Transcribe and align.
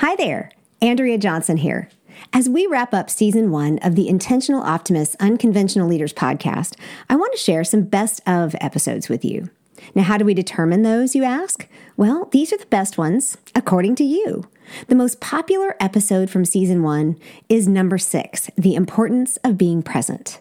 Hi 0.00 0.14
there, 0.14 0.52
Andrea 0.80 1.18
Johnson 1.18 1.56
here. 1.56 1.88
As 2.32 2.48
we 2.48 2.68
wrap 2.68 2.94
up 2.94 3.10
season 3.10 3.50
one 3.50 3.80
of 3.80 3.96
the 3.96 4.08
Intentional 4.08 4.62
Optimists 4.62 5.16
Unconventional 5.18 5.88
Leaders 5.88 6.12
podcast, 6.12 6.76
I 7.10 7.16
want 7.16 7.32
to 7.32 7.38
share 7.38 7.64
some 7.64 7.82
best 7.82 8.20
of 8.24 8.54
episodes 8.60 9.08
with 9.08 9.24
you. 9.24 9.50
Now, 9.96 10.04
how 10.04 10.16
do 10.16 10.24
we 10.24 10.34
determine 10.34 10.82
those, 10.82 11.16
you 11.16 11.24
ask? 11.24 11.66
Well, 11.96 12.28
these 12.30 12.52
are 12.52 12.58
the 12.58 12.66
best 12.66 12.96
ones, 12.96 13.38
according 13.56 13.96
to 13.96 14.04
you. 14.04 14.44
The 14.86 14.94
most 14.94 15.18
popular 15.20 15.74
episode 15.80 16.30
from 16.30 16.44
season 16.44 16.84
one 16.84 17.16
is 17.48 17.66
number 17.66 17.98
six 17.98 18.50
The 18.56 18.76
Importance 18.76 19.36
of 19.38 19.58
Being 19.58 19.82
Present. 19.82 20.40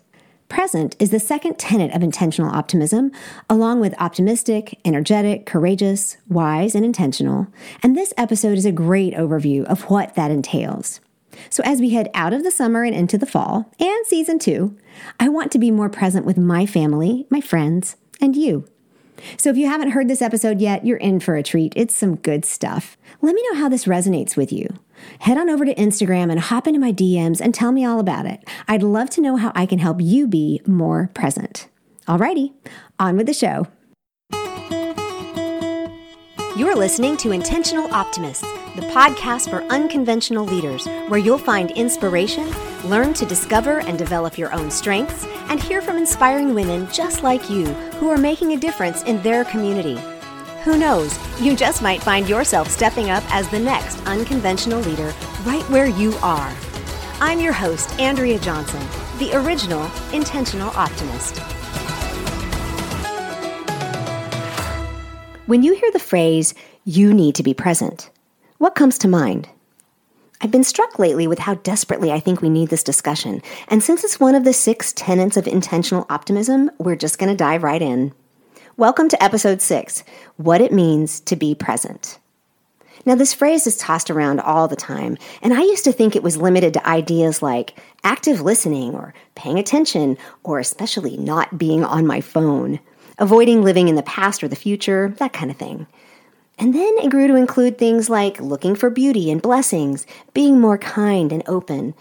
Present 0.49 0.95
is 0.97 1.09
the 1.09 1.19
second 1.19 1.59
tenet 1.59 1.93
of 1.93 2.01
intentional 2.01 2.55
optimism, 2.55 3.11
along 3.49 3.81
with 3.81 3.99
optimistic, 3.99 4.79
energetic, 4.85 5.45
courageous, 5.45 6.17
wise, 6.29 6.73
and 6.73 6.85
intentional. 6.85 7.47
And 7.83 7.97
this 7.97 8.13
episode 8.17 8.57
is 8.57 8.65
a 8.65 8.71
great 8.71 9.13
overview 9.13 9.65
of 9.65 9.89
what 9.89 10.15
that 10.15 10.31
entails. 10.31 11.01
So, 11.49 11.61
as 11.65 11.81
we 11.81 11.89
head 11.89 12.09
out 12.13 12.33
of 12.33 12.43
the 12.43 12.51
summer 12.51 12.83
and 12.83 12.95
into 12.95 13.17
the 13.17 13.25
fall 13.25 13.71
and 13.79 14.07
season 14.07 14.39
two, 14.39 14.77
I 15.19 15.27
want 15.29 15.51
to 15.51 15.59
be 15.59 15.69
more 15.69 15.89
present 15.89 16.25
with 16.25 16.37
my 16.37 16.65
family, 16.65 17.27
my 17.29 17.41
friends, 17.41 17.97
and 18.21 18.35
you. 18.35 18.67
So, 19.37 19.49
if 19.49 19.57
you 19.57 19.67
haven't 19.67 19.91
heard 19.91 20.07
this 20.07 20.21
episode 20.21 20.61
yet, 20.61 20.85
you're 20.85 20.97
in 20.97 21.19
for 21.19 21.35
a 21.35 21.43
treat. 21.43 21.73
It's 21.75 21.95
some 21.95 22.15
good 22.17 22.45
stuff. 22.45 22.97
Let 23.21 23.35
me 23.35 23.43
know 23.49 23.59
how 23.59 23.69
this 23.69 23.85
resonates 23.85 24.35
with 24.35 24.51
you 24.51 24.67
head 25.19 25.37
on 25.37 25.49
over 25.49 25.65
to 25.65 25.75
Instagram 25.75 26.31
and 26.31 26.39
hop 26.39 26.67
into 26.67 26.79
my 26.79 26.91
DMs 26.91 27.41
and 27.41 27.53
tell 27.53 27.71
me 27.71 27.85
all 27.85 27.99
about 27.99 28.25
it. 28.25 28.47
I'd 28.67 28.83
love 28.83 29.09
to 29.11 29.21
know 29.21 29.35
how 29.35 29.51
I 29.55 29.65
can 29.65 29.79
help 29.79 30.01
you 30.01 30.27
be 30.27 30.61
more 30.65 31.09
present. 31.13 31.67
Alrighty, 32.07 32.53
on 32.99 33.17
with 33.17 33.27
the 33.27 33.33
show. 33.33 33.67
You're 36.55 36.75
listening 36.75 37.17
to 37.17 37.31
Intentional 37.31 37.93
Optimists, 37.93 38.41
the 38.75 38.89
podcast 38.91 39.49
for 39.49 39.61
unconventional 39.65 40.45
leaders, 40.45 40.87
where 41.07 41.19
you'll 41.19 41.37
find 41.37 41.69
inspiration, 41.71 42.49
learn 42.83 43.13
to 43.15 43.27
discover 43.27 43.81
and 43.81 43.97
develop 43.97 44.39
your 44.39 44.51
own 44.53 44.71
strengths, 44.71 45.25
and 45.49 45.61
hear 45.61 45.81
from 45.81 45.97
inspiring 45.97 46.53
women 46.53 46.87
just 46.91 47.23
like 47.23 47.49
you 47.49 47.65
who 47.99 48.09
are 48.09 48.17
making 48.17 48.53
a 48.53 48.57
difference 48.57 49.03
in 49.03 49.21
their 49.21 49.45
community. 49.45 49.99
Who 50.63 50.77
knows? 50.77 51.17
You 51.41 51.55
just 51.55 51.81
might 51.81 52.03
find 52.03 52.27
yourself 52.27 52.69
stepping 52.69 53.09
up 53.09 53.23
as 53.33 53.47
the 53.49 53.59
next 53.59 54.05
unconventional 54.05 54.81
leader 54.81 55.13
right 55.45 55.63
where 55.69 55.87
you 55.87 56.13
are. 56.21 56.53
I'm 57.21 57.39
your 57.39 57.53
host, 57.53 57.99
Andrea 57.99 58.39
Johnson, 58.39 58.81
the 59.17 59.35
original 59.35 59.89
intentional 60.13 60.69
optimist. 60.75 61.37
When 65.47 65.63
you 65.63 65.73
hear 65.75 65.91
the 65.91 65.99
phrase, 65.99 66.53
you 66.83 67.13
need 67.13 67.35
to 67.35 67.43
be 67.43 67.53
present, 67.53 68.09
what 68.57 68.75
comes 68.75 68.97
to 68.99 69.07
mind? 69.07 69.47
I've 70.39 70.51
been 70.51 70.63
struck 70.63 70.99
lately 70.99 71.25
with 71.25 71.39
how 71.39 71.55
desperately 71.55 72.11
I 72.11 72.19
think 72.19 72.41
we 72.41 72.49
need 72.51 72.69
this 72.69 72.83
discussion. 72.83 73.41
And 73.69 73.81
since 73.81 74.03
it's 74.03 74.19
one 74.19 74.35
of 74.35 74.43
the 74.43 74.53
six 74.53 74.93
tenets 74.93 75.35
of 75.35 75.47
intentional 75.47 76.05
optimism, 76.11 76.69
we're 76.77 76.95
just 76.95 77.17
going 77.17 77.31
to 77.31 77.35
dive 77.35 77.63
right 77.63 77.81
in. 77.81 78.13
Welcome 78.75 79.09
to 79.09 79.23
episode 79.23 79.63
six 79.63 80.03
What 80.35 80.61
It 80.61 80.71
Means 80.71 81.21
to 81.21 81.35
Be 81.35 81.55
Present. 81.55 82.19
Now, 83.03 83.15
this 83.15 83.33
phrase 83.33 83.65
is 83.65 83.77
tossed 83.77 84.11
around 84.11 84.39
all 84.39 84.67
the 84.67 84.75
time, 84.75 85.17
and 85.41 85.55
I 85.55 85.61
used 85.61 85.85
to 85.85 85.91
think 85.91 86.15
it 86.15 86.21
was 86.21 86.37
limited 86.37 86.73
to 86.75 86.87
ideas 86.87 87.41
like 87.41 87.75
active 88.03 88.39
listening 88.41 88.93
or 88.93 89.15
paying 89.33 89.57
attention, 89.57 90.19
or 90.43 90.59
especially 90.59 91.17
not 91.17 91.57
being 91.57 91.83
on 91.83 92.05
my 92.05 92.21
phone, 92.21 92.79
avoiding 93.17 93.63
living 93.63 93.87
in 93.87 93.95
the 93.95 94.03
past 94.03 94.43
or 94.43 94.47
the 94.47 94.55
future, 94.55 95.15
that 95.17 95.33
kind 95.33 95.49
of 95.49 95.57
thing. 95.57 95.87
And 96.59 96.73
then 96.73 96.95
it 96.97 97.11
grew 97.11 97.27
to 97.27 97.35
include 97.35 97.77
things 97.77 98.09
like 98.09 98.41
looking 98.41 98.75
for 98.75 98.89
beauty 98.89 99.29
and 99.29 99.41
blessings, 99.41 100.07
being 100.33 100.59
more 100.59 100.77
kind 100.77 101.31
and 101.31 101.43
open. 101.47 101.93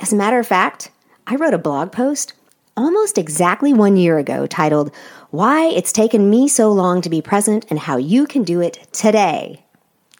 As 0.00 0.12
a 0.12 0.16
matter 0.16 0.38
of 0.38 0.46
fact, 0.46 0.90
I 1.26 1.36
wrote 1.36 1.54
a 1.54 1.58
blog 1.58 1.92
post 1.92 2.32
almost 2.76 3.18
exactly 3.18 3.72
one 3.72 3.96
year 3.96 4.18
ago 4.18 4.46
titled, 4.46 4.90
Why 5.30 5.66
It's 5.66 5.92
Taken 5.92 6.28
Me 6.28 6.48
So 6.48 6.72
Long 6.72 7.02
to 7.02 7.10
Be 7.10 7.22
Present 7.22 7.66
and 7.70 7.78
How 7.78 7.98
You 7.98 8.26
Can 8.26 8.42
Do 8.42 8.60
It 8.60 8.88
Today. 8.92 9.62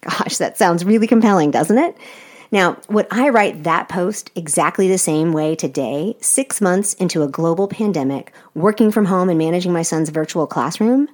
Gosh, 0.03 0.37
that 0.37 0.57
sounds 0.57 0.85
really 0.85 1.07
compelling, 1.07 1.51
doesn't 1.51 1.79
it? 1.79 1.97
Now, 2.53 2.77
would 2.89 3.07
I 3.11 3.29
write 3.29 3.65
that 3.65 3.89
post 3.89 4.31
exactly 4.35 4.89
the 4.89 4.99
same 4.99 5.33
way 5.33 5.55
today, 5.55 6.17
six 6.21 6.61
months 6.61 6.95
into 6.95 7.23
a 7.23 7.29
global 7.29 7.69
pandemic, 7.69 8.33
working 8.55 8.91
from 8.91 9.07
home 9.07 9.29
and 9.29 9.39
managing 9.39 9.73
my 9.73 9.83
son's 9.83 10.11
virtual 10.11 10.47
classroom? 10.47 11.09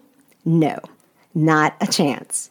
No, 0.44 0.78
not 1.34 1.74
a 1.80 1.86
chance. 1.86 2.50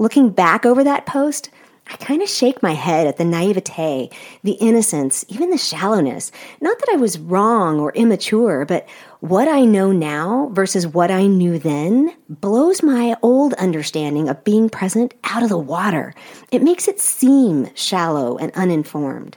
Looking 0.00 0.30
back 0.30 0.64
over 0.64 0.82
that 0.82 1.04
post, 1.04 1.50
I 1.86 1.94
kind 1.96 2.22
of 2.22 2.28
shake 2.30 2.62
my 2.62 2.72
head 2.72 3.06
at 3.06 3.18
the 3.18 3.24
naivete, 3.26 4.08
the 4.42 4.52
innocence, 4.52 5.26
even 5.28 5.50
the 5.50 5.58
shallowness. 5.58 6.32
Not 6.62 6.78
that 6.78 6.88
I 6.90 6.96
was 6.96 7.18
wrong 7.18 7.78
or 7.78 7.92
immature, 7.92 8.64
but 8.64 8.88
what 9.20 9.46
I 9.46 9.66
know 9.66 9.92
now 9.92 10.48
versus 10.54 10.86
what 10.86 11.10
I 11.10 11.26
knew 11.26 11.58
then 11.58 12.16
blows 12.30 12.82
my 12.82 13.14
old 13.20 13.52
understanding 13.54 14.30
of 14.30 14.42
being 14.42 14.70
present 14.70 15.12
out 15.24 15.42
of 15.42 15.50
the 15.50 15.58
water. 15.58 16.14
It 16.50 16.62
makes 16.62 16.88
it 16.88 16.98
seem 16.98 17.68
shallow 17.74 18.38
and 18.38 18.52
uninformed. 18.54 19.36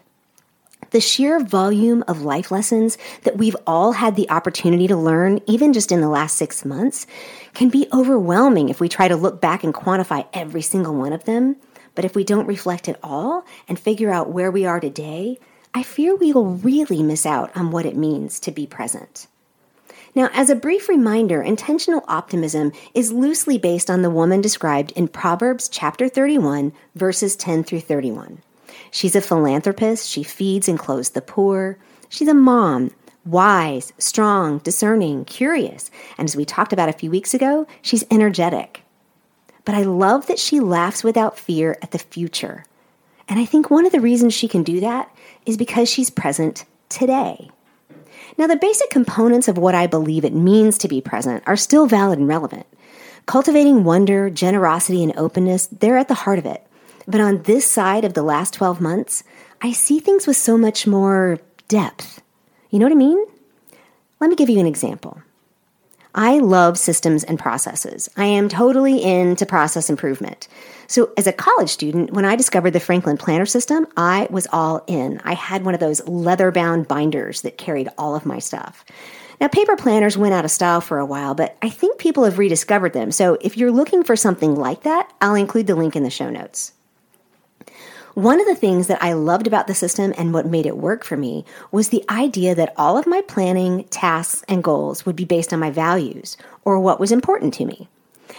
The 0.93 1.01
sheer 1.01 1.39
volume 1.39 2.03
of 2.07 2.21
life 2.21 2.51
lessons 2.51 2.99
that 3.23 3.35
we've 3.35 3.55
all 3.65 3.93
had 3.93 4.15
the 4.15 4.29
opportunity 4.29 4.87
to 4.87 4.95
learn, 4.95 5.39
even 5.47 5.73
just 5.73 5.91
in 5.91 6.01
the 6.01 6.07
last 6.07 6.37
six 6.37 6.63
months, 6.63 7.07
can 7.55 7.69
be 7.69 7.87
overwhelming 7.91 8.69
if 8.69 8.79
we 8.79 8.87
try 8.87 9.07
to 9.07 9.15
look 9.15 9.41
back 9.41 9.63
and 9.63 9.73
quantify 9.73 10.27
every 10.33 10.61
single 10.61 10.93
one 10.93 11.11
of 11.11 11.23
them. 11.23 11.55
But 11.95 12.05
if 12.05 12.15
we 12.15 12.23
don't 12.23 12.45
reflect 12.45 12.87
at 12.87 12.99
all 13.01 13.43
and 13.67 13.79
figure 13.79 14.11
out 14.11 14.29
where 14.29 14.51
we 14.51 14.67
are 14.67 14.79
today, 14.79 15.39
I 15.73 15.81
fear 15.81 16.15
we 16.15 16.31
will 16.31 16.57
really 16.57 17.01
miss 17.01 17.25
out 17.25 17.49
on 17.57 17.71
what 17.71 17.87
it 17.87 17.97
means 17.97 18.39
to 18.41 18.51
be 18.51 18.67
present. 18.67 19.25
Now, 20.13 20.29
as 20.31 20.51
a 20.51 20.55
brief 20.55 20.87
reminder, 20.87 21.41
intentional 21.41 22.05
optimism 22.07 22.71
is 22.93 23.11
loosely 23.11 23.57
based 23.57 23.89
on 23.89 24.03
the 24.03 24.11
woman 24.11 24.41
described 24.41 24.91
in 24.91 25.07
Proverbs 25.07 25.69
chapter 25.69 26.07
31, 26.07 26.71
verses 26.93 27.35
10 27.35 27.63
through 27.63 27.81
31. 27.81 28.43
She's 28.91 29.15
a 29.15 29.21
philanthropist, 29.21 30.09
she 30.09 30.23
feeds 30.23 30.67
and 30.67 30.79
clothes 30.79 31.11
the 31.11 31.21
poor. 31.21 31.77
She's 32.09 32.27
a 32.27 32.33
mom, 32.33 32.91
wise, 33.25 33.93
strong, 33.97 34.59
discerning, 34.59 35.25
curious, 35.25 35.89
and 36.17 36.27
as 36.27 36.35
we 36.35 36.45
talked 36.45 36.73
about 36.73 36.89
a 36.89 36.93
few 36.93 37.09
weeks 37.09 37.33
ago, 37.33 37.67
she's 37.81 38.05
energetic. 38.11 38.83
But 39.65 39.75
I 39.75 39.83
love 39.83 40.27
that 40.27 40.39
she 40.39 40.59
laughs 40.59 41.03
without 41.03 41.39
fear 41.39 41.77
at 41.81 41.91
the 41.91 41.99
future. 41.99 42.65
And 43.29 43.39
I 43.39 43.45
think 43.45 43.69
one 43.69 43.85
of 43.85 43.91
the 43.91 44.01
reasons 44.01 44.33
she 44.33 44.47
can 44.47 44.63
do 44.63 44.81
that 44.81 45.09
is 45.45 45.57
because 45.57 45.89
she's 45.89 46.09
present 46.09 46.65
today. 46.89 47.49
Now, 48.37 48.47
the 48.47 48.55
basic 48.55 48.89
components 48.89 49.47
of 49.47 49.57
what 49.57 49.75
I 49.75 49.87
believe 49.87 50.25
it 50.25 50.33
means 50.33 50.77
to 50.79 50.87
be 50.87 51.01
present 51.01 51.43
are 51.45 51.55
still 51.55 51.85
valid 51.85 52.19
and 52.19 52.27
relevant. 52.27 52.65
Cultivating 53.25 53.83
wonder, 53.83 54.29
generosity, 54.29 55.03
and 55.03 55.17
openness, 55.17 55.67
they're 55.67 55.97
at 55.97 56.07
the 56.07 56.13
heart 56.13 56.39
of 56.39 56.45
it. 56.45 56.65
But 57.07 57.21
on 57.21 57.43
this 57.43 57.69
side 57.69 58.05
of 58.05 58.13
the 58.13 58.23
last 58.23 58.53
12 58.53 58.79
months, 58.79 59.23
I 59.61 59.71
see 59.71 59.99
things 59.99 60.27
with 60.27 60.37
so 60.37 60.57
much 60.57 60.87
more 60.87 61.39
depth. 61.67 62.21
You 62.69 62.79
know 62.79 62.85
what 62.85 62.91
I 62.91 62.95
mean? 62.95 63.25
Let 64.19 64.29
me 64.29 64.35
give 64.35 64.49
you 64.49 64.59
an 64.59 64.65
example. 64.65 65.21
I 66.15 66.37
love 66.37 66.77
systems 66.77 67.23
and 67.23 67.39
processes. 67.39 68.07
I 68.15 68.25
am 68.25 68.47
totally 68.47 69.03
into 69.03 69.47
process 69.47 69.89
improvement. 69.89 70.47
So, 70.85 71.11
as 71.17 71.25
a 71.25 71.33
college 71.33 71.69
student, 71.69 72.11
when 72.11 72.23
I 72.23 72.35
discovered 72.35 72.71
the 72.71 72.79
Franklin 72.79 73.17
Planner 73.17 73.47
System, 73.47 73.87
I 73.97 74.27
was 74.29 74.47
all 74.51 74.83
in. 74.85 75.19
I 75.23 75.33
had 75.33 75.65
one 75.65 75.73
of 75.73 75.79
those 75.79 76.07
leather 76.07 76.51
bound 76.51 76.87
binders 76.87 77.41
that 77.41 77.57
carried 77.57 77.89
all 77.97 78.15
of 78.15 78.27
my 78.27 78.37
stuff. 78.37 78.85
Now, 79.41 79.47
paper 79.47 79.75
planners 79.75 80.15
went 80.15 80.35
out 80.35 80.45
of 80.45 80.51
style 80.51 80.81
for 80.81 80.99
a 80.99 81.05
while, 81.05 81.33
but 81.33 81.57
I 81.63 81.69
think 81.69 81.97
people 81.97 82.25
have 82.25 82.37
rediscovered 82.37 82.93
them. 82.93 83.11
So, 83.11 83.39
if 83.41 83.57
you're 83.57 83.71
looking 83.71 84.03
for 84.03 84.15
something 84.15 84.55
like 84.55 84.83
that, 84.83 85.11
I'll 85.19 85.35
include 85.35 85.65
the 85.65 85.75
link 85.75 85.95
in 85.95 86.03
the 86.03 86.11
show 86.11 86.29
notes. 86.29 86.73
One 88.15 88.39
of 88.39 88.45
the 88.45 88.53
things 88.53 88.85
that 88.87 89.01
I 89.01 89.13
loved 89.13 89.47
about 89.47 89.65
the 89.65 89.73
system 89.73 90.13
and 90.15 90.35
what 90.35 90.45
made 90.45 90.67
it 90.67 90.77
work 90.77 91.03
for 91.03 91.17
me 91.17 91.45
was 91.71 91.89
the 91.89 92.05
idea 92.11 92.53
that 92.53 92.75
all 92.77 92.95
of 92.95 93.07
my 93.07 93.21
planning, 93.21 93.85
tasks, 93.85 94.43
and 94.47 94.63
goals 94.63 95.03
would 95.03 95.15
be 95.15 95.25
based 95.25 95.51
on 95.51 95.59
my 95.59 95.71
values 95.71 96.37
or 96.63 96.79
what 96.79 96.99
was 96.99 97.11
important 97.11 97.55
to 97.55 97.65
me. 97.65 97.87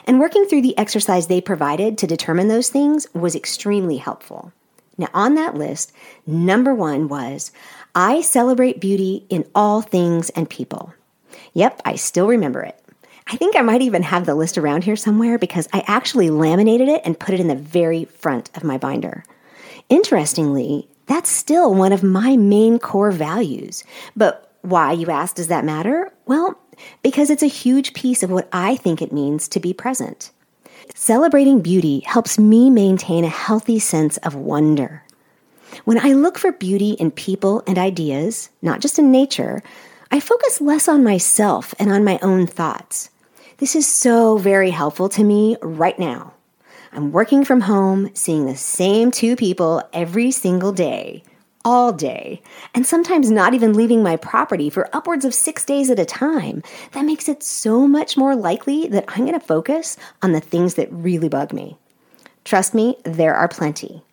And 0.06 0.20
working 0.20 0.44
through 0.44 0.62
the 0.62 0.78
exercise 0.78 1.26
they 1.26 1.40
provided 1.40 1.98
to 1.98 2.06
determine 2.06 2.46
those 2.46 2.68
things 2.68 3.08
was 3.14 3.34
extremely 3.34 3.96
helpful. 3.96 4.52
Now, 4.96 5.08
on 5.12 5.34
that 5.34 5.56
list, 5.56 5.92
number 6.24 6.72
one 6.72 7.08
was 7.08 7.50
I 7.96 8.20
celebrate 8.20 8.80
beauty 8.80 9.26
in 9.28 9.44
all 9.56 9.82
things 9.82 10.30
and 10.30 10.48
people. 10.48 10.94
Yep, 11.54 11.82
I 11.84 11.96
still 11.96 12.28
remember 12.28 12.62
it. 12.62 12.78
I 13.26 13.36
think 13.36 13.56
I 13.56 13.62
might 13.62 13.82
even 13.82 14.04
have 14.04 14.24
the 14.24 14.36
list 14.36 14.56
around 14.56 14.84
here 14.84 14.94
somewhere 14.94 15.36
because 15.36 15.68
I 15.72 15.82
actually 15.88 16.30
laminated 16.30 16.88
it 16.88 17.02
and 17.04 17.18
put 17.18 17.34
it 17.34 17.40
in 17.40 17.48
the 17.48 17.56
very 17.56 18.04
front 18.04 18.56
of 18.56 18.62
my 18.62 18.78
binder. 18.78 19.24
Interestingly, 19.88 20.88
that's 21.06 21.30
still 21.30 21.74
one 21.74 21.92
of 21.92 22.02
my 22.02 22.36
main 22.36 22.78
core 22.78 23.10
values. 23.10 23.84
But 24.16 24.52
why, 24.62 24.92
you 24.92 25.10
ask, 25.10 25.36
does 25.36 25.48
that 25.48 25.64
matter? 25.64 26.12
Well, 26.26 26.58
because 27.02 27.30
it's 27.30 27.42
a 27.42 27.46
huge 27.46 27.92
piece 27.92 28.22
of 28.22 28.30
what 28.30 28.48
I 28.52 28.76
think 28.76 29.02
it 29.02 29.12
means 29.12 29.48
to 29.48 29.60
be 29.60 29.74
present. 29.74 30.30
Celebrating 30.94 31.60
beauty 31.60 32.00
helps 32.00 32.38
me 32.38 32.70
maintain 32.70 33.24
a 33.24 33.28
healthy 33.28 33.78
sense 33.78 34.16
of 34.18 34.34
wonder. 34.34 35.02
When 35.84 35.98
I 35.98 36.12
look 36.12 36.38
for 36.38 36.52
beauty 36.52 36.92
in 36.92 37.10
people 37.10 37.62
and 37.66 37.78
ideas, 37.78 38.50
not 38.62 38.80
just 38.80 38.98
in 38.98 39.10
nature, 39.10 39.62
I 40.10 40.20
focus 40.20 40.60
less 40.60 40.88
on 40.88 41.02
myself 41.02 41.74
and 41.78 41.90
on 41.90 42.04
my 42.04 42.18
own 42.22 42.46
thoughts. 42.46 43.10
This 43.58 43.74
is 43.74 43.86
so 43.86 44.36
very 44.36 44.70
helpful 44.70 45.08
to 45.10 45.24
me 45.24 45.56
right 45.62 45.98
now. 45.98 46.33
I'm 46.94 47.10
working 47.10 47.44
from 47.44 47.62
home, 47.62 48.10
seeing 48.14 48.46
the 48.46 48.54
same 48.54 49.10
two 49.10 49.34
people 49.34 49.82
every 49.92 50.30
single 50.30 50.70
day, 50.70 51.24
all 51.64 51.92
day, 51.92 52.40
and 52.72 52.86
sometimes 52.86 53.32
not 53.32 53.52
even 53.52 53.72
leaving 53.72 54.00
my 54.00 54.14
property 54.14 54.70
for 54.70 54.94
upwards 54.94 55.24
of 55.24 55.34
six 55.34 55.64
days 55.64 55.90
at 55.90 55.98
a 55.98 56.04
time. 56.04 56.62
That 56.92 57.04
makes 57.04 57.28
it 57.28 57.42
so 57.42 57.88
much 57.88 58.16
more 58.16 58.36
likely 58.36 58.86
that 58.88 59.06
I'm 59.08 59.26
going 59.26 59.32
to 59.38 59.44
focus 59.44 59.96
on 60.22 60.30
the 60.30 60.40
things 60.40 60.74
that 60.74 60.92
really 60.92 61.28
bug 61.28 61.52
me. 61.52 61.76
Trust 62.44 62.74
me, 62.74 62.96
there 63.02 63.34
are 63.34 63.48
plenty. 63.48 64.04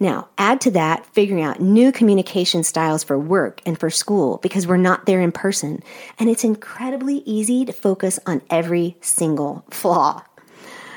Now, 0.00 0.28
add 0.36 0.60
to 0.62 0.72
that 0.72 1.06
figuring 1.06 1.44
out 1.44 1.60
new 1.60 1.92
communication 1.92 2.64
styles 2.64 3.04
for 3.04 3.16
work 3.16 3.60
and 3.64 3.78
for 3.78 3.90
school 3.90 4.38
because 4.38 4.66
we're 4.66 4.76
not 4.76 5.06
there 5.06 5.20
in 5.20 5.30
person. 5.30 5.84
And 6.18 6.28
it's 6.28 6.42
incredibly 6.42 7.18
easy 7.18 7.64
to 7.64 7.72
focus 7.72 8.18
on 8.26 8.42
every 8.50 8.96
single 9.00 9.64
flaw. 9.70 10.24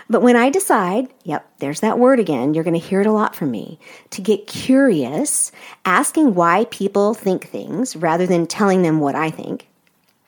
But 0.10 0.22
when 0.22 0.36
I 0.38 0.50
decide, 0.50 1.10
yep, 1.24 1.50
there's 1.60 1.82
that 1.82 2.00
word 2.00 2.20
again, 2.20 2.54
you're 2.54 2.64
going 2.64 2.80
to 2.80 2.88
hear 2.88 3.02
it 3.02 3.08
a 3.08 3.12
lot 3.12 3.36
from 3.36 3.52
me, 3.52 3.78
to 4.12 4.22
get 4.22 4.48
curious, 4.48 5.52
asking 5.84 6.34
why 6.34 6.66
people 6.66 7.14
think 7.14 7.48
things 7.48 7.96
rather 7.96 8.26
than 8.26 8.48
telling 8.48 8.84
them 8.84 9.00
what 9.00 9.16
I 9.16 9.30
think, 9.30 9.68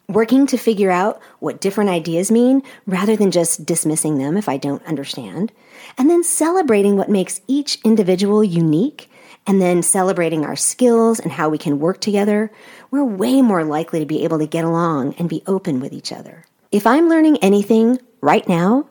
working 0.10 0.48
to 0.48 0.58
figure 0.58 0.92
out 0.92 1.22
what 1.40 1.62
different 1.62 1.92
ideas 1.92 2.30
mean 2.30 2.62
rather 2.88 3.16
than 3.16 3.32
just 3.32 3.66
dismissing 3.66 4.18
them 4.18 4.36
if 4.36 4.50
I 4.50 4.58
don't 4.58 4.86
understand, 4.86 5.52
and 5.98 6.10
then 6.10 6.24
celebrating 6.24 6.98
what 6.98 7.10
makes 7.10 7.40
each 7.48 7.80
individual 7.86 8.44
unique, 8.44 9.10
and 9.48 9.62
then 9.62 9.82
celebrating 9.82 10.44
our 10.44 10.58
skills 10.58 11.20
and 11.20 11.32
how 11.32 11.48
we 11.48 11.58
can 11.58 11.80
work 11.80 12.02
together, 12.02 12.52
we're 12.92 13.04
way 13.06 13.42
more 13.42 13.64
likely 13.64 14.00
to 14.00 14.06
be 14.06 14.24
able 14.26 14.40
to 14.40 14.46
get 14.46 14.66
along 14.66 15.16
and 15.18 15.30
be 15.30 15.42
open 15.48 15.80
with 15.80 15.94
each 15.94 16.12
other. 16.12 16.46
If 16.72 16.86
I'm 16.86 17.08
learning 17.08 17.38
anything 17.38 18.00
right 18.22 18.48
now, 18.48 18.88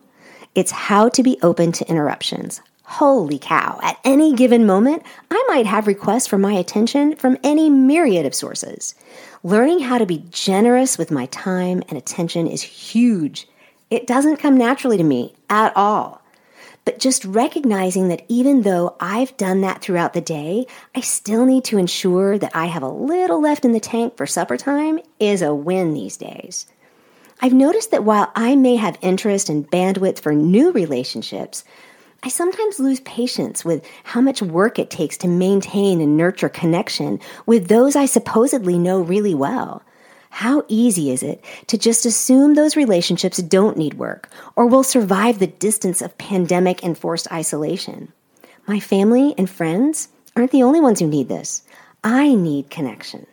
it's 0.55 0.71
how 0.71 1.09
to 1.11 1.23
be 1.23 1.39
open 1.43 1.73
to 1.73 1.89
interruptions. 1.89 2.61
Holy 2.83 3.39
cow, 3.39 3.79
at 3.83 3.99
any 4.03 4.35
given 4.35 4.65
moment, 4.65 5.03
I 5.31 5.45
might 5.49 5.67
have 5.67 5.87
requests 5.87 6.27
for 6.27 6.39
my 6.39 6.55
attention 6.55 7.17
from 7.17 7.37
any 7.45 7.69
myriad 7.69 8.25
of 8.25 8.35
sources. 8.35 8.95
Learning 9.43 9.81
how 9.81 9.99
to 9.99 10.07
be 10.07 10.25
generous 10.31 10.97
with 10.97 11.11
my 11.11 11.27
time 11.27 11.83
and 11.89 11.99
attention 11.99 12.47
is 12.47 12.63
huge. 12.63 13.47
It 13.91 14.07
doesn't 14.07 14.39
come 14.39 14.57
naturally 14.57 14.97
to 14.97 15.05
me 15.05 15.35
at 15.51 15.77
all. 15.77 16.23
But 16.87 16.99
just 16.99 17.27
recognizing 17.27 18.09
that 18.09 18.25
even 18.29 18.63
though 18.63 18.97
I've 18.99 19.37
done 19.37 19.61
that 19.61 19.83
throughout 19.83 20.15
the 20.15 20.23
day, 20.23 20.67
I 20.95 21.03
still 21.03 21.45
need 21.45 21.65
to 21.65 21.77
ensure 21.77 22.39
that 22.39 22.57
I 22.57 22.65
have 22.67 22.83
a 22.83 22.89
little 22.89 23.43
left 23.43 23.67
in 23.67 23.73
the 23.73 23.81
tank 23.81 24.17
for 24.17 24.27
supper 24.27 24.57
time 24.57 24.99
is 25.21 25.43
a 25.43 25.55
win 25.55 25.93
these 25.93 26.17
days. 26.17 26.67
I've 27.41 27.53
noticed 27.53 27.93
that 27.93 28.05
while 28.05 28.33
I 28.35 28.57
may 28.57 28.77
have 28.77 28.99
interest 29.01 29.49
and 29.49 29.71
bandwidth 29.71 30.19
for 30.19 30.35
new 30.35 30.73
relationships, 30.73 31.63
I 32.25 32.31
sometimes 32.31 32.81
lose 32.81 32.99
patience 33.01 33.65
with 33.65 33.87
how 34.03 34.21
much 34.21 34.43
work 34.43 34.81
it 34.81 34.91
takes 34.91 35.17
to 35.19 35.29
maintain 35.29 36.01
and 36.01 36.17
nurture 36.17 36.49
connection 36.49 37.21
with 37.47 37.69
those 37.69 37.95
I 37.95 38.07
supposedly 38.07 38.77
know 38.77 39.01
really 39.01 39.35
well. 39.35 39.83
How 40.31 40.65
easy 40.67 41.11
is 41.13 41.23
it 41.23 41.45
to 41.69 41.79
just 41.79 42.05
assume 42.05 42.55
those 42.55 42.77
relationships 42.77 43.39
don't 43.39 43.79
need 43.79 43.95
work 43.95 44.29
or 44.57 44.67
will 44.67 44.83
survive 44.83 45.39
the 45.39 45.47
distance 45.47 46.03
of 46.03 46.19
pandemic 46.19 46.83
enforced 46.83 47.31
isolation? 47.31 48.13
My 48.67 48.81
family 48.81 49.35
and 49.39 49.49
friends 49.49 50.09
aren't 50.35 50.51
the 50.51 50.65
only 50.65 50.81
ones 50.81 50.99
who 50.99 51.07
need 51.07 51.29
this. 51.29 51.63
I 52.03 52.35
need 52.35 52.69
connection. 52.69 53.27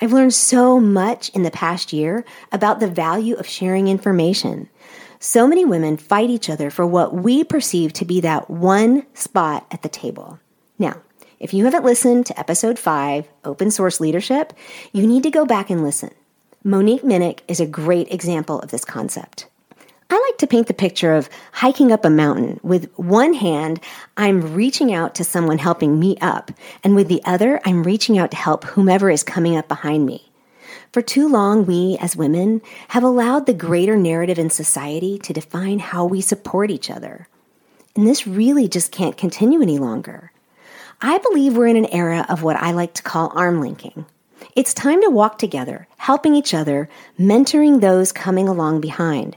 I've 0.00 0.14
learned 0.14 0.32
so 0.32 0.80
much 0.80 1.28
in 1.30 1.42
the 1.42 1.50
past 1.50 1.92
year 1.92 2.24
about 2.52 2.80
the 2.80 2.88
value 2.88 3.34
of 3.36 3.46
sharing 3.46 3.86
information. 3.86 4.70
So 5.18 5.46
many 5.46 5.66
women 5.66 5.98
fight 5.98 6.30
each 6.30 6.48
other 6.48 6.70
for 6.70 6.86
what 6.86 7.12
we 7.12 7.44
perceive 7.44 7.92
to 7.94 8.06
be 8.06 8.22
that 8.22 8.48
one 8.48 9.04
spot 9.12 9.66
at 9.70 9.82
the 9.82 9.90
table. 9.90 10.38
Now, 10.78 11.02
if 11.38 11.52
you 11.52 11.66
haven't 11.66 11.84
listened 11.84 12.24
to 12.26 12.40
episode 12.40 12.78
5, 12.78 13.28
Open 13.44 13.70
Source 13.70 14.00
Leadership, 14.00 14.54
you 14.92 15.06
need 15.06 15.22
to 15.24 15.30
go 15.30 15.44
back 15.44 15.68
and 15.68 15.82
listen. 15.82 16.14
Monique 16.64 17.02
Minnick 17.02 17.40
is 17.46 17.60
a 17.60 17.66
great 17.66 18.10
example 18.10 18.58
of 18.60 18.70
this 18.70 18.86
concept. 18.86 19.49
I 20.12 20.26
like 20.28 20.38
to 20.38 20.48
paint 20.48 20.66
the 20.66 20.74
picture 20.74 21.12
of 21.12 21.30
hiking 21.52 21.92
up 21.92 22.04
a 22.04 22.10
mountain. 22.10 22.58
With 22.64 22.90
one 22.96 23.32
hand, 23.32 23.78
I'm 24.16 24.54
reaching 24.54 24.92
out 24.92 25.14
to 25.14 25.24
someone 25.24 25.58
helping 25.58 26.00
me 26.00 26.16
up, 26.20 26.50
and 26.82 26.96
with 26.96 27.06
the 27.06 27.22
other, 27.24 27.60
I'm 27.64 27.84
reaching 27.84 28.18
out 28.18 28.32
to 28.32 28.36
help 28.36 28.64
whomever 28.64 29.08
is 29.08 29.22
coming 29.22 29.56
up 29.56 29.68
behind 29.68 30.06
me. 30.06 30.28
For 30.92 31.00
too 31.00 31.28
long, 31.28 31.64
we 31.64 31.96
as 32.00 32.16
women 32.16 32.60
have 32.88 33.04
allowed 33.04 33.46
the 33.46 33.54
greater 33.54 33.96
narrative 33.96 34.40
in 34.40 34.50
society 34.50 35.16
to 35.20 35.32
define 35.32 35.78
how 35.78 36.04
we 36.04 36.20
support 36.20 36.72
each 36.72 36.90
other. 36.90 37.28
And 37.94 38.04
this 38.04 38.26
really 38.26 38.66
just 38.66 38.90
can't 38.90 39.16
continue 39.16 39.62
any 39.62 39.78
longer. 39.78 40.32
I 41.00 41.18
believe 41.18 41.56
we're 41.56 41.68
in 41.68 41.76
an 41.76 41.86
era 41.86 42.26
of 42.28 42.42
what 42.42 42.56
I 42.56 42.72
like 42.72 42.94
to 42.94 43.04
call 43.04 43.32
arm 43.36 43.60
linking. 43.60 44.06
It's 44.56 44.74
time 44.74 45.00
to 45.02 45.10
walk 45.10 45.38
together, 45.38 45.86
helping 45.98 46.34
each 46.34 46.52
other, 46.52 46.88
mentoring 47.16 47.80
those 47.80 48.10
coming 48.10 48.48
along 48.48 48.80
behind. 48.80 49.36